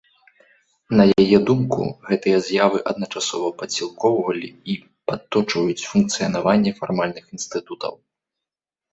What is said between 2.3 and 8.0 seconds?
з'явы адначасова падсілкоўвалі і падточваюць функцыянаванне фармальных інстытутаў.